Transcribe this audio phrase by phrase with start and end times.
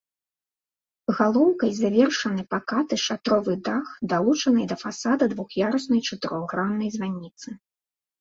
[1.17, 7.47] Галоўкай завершаны пакаты шатровы дах далучанай да фасада двух'яруснай чатырохграннай званіцы.